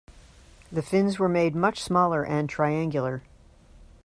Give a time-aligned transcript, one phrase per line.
[0.71, 3.21] The fins were made much smaller and triangular.